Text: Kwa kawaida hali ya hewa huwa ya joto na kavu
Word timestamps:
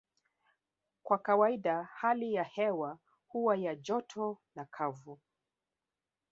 Kwa 1.03 1.17
kawaida 1.17 1.83
hali 1.93 2.33
ya 2.33 2.43
hewa 2.43 2.99
huwa 3.27 3.55
ya 3.57 3.75
joto 3.75 4.37
na 4.55 4.65
kavu 4.65 5.19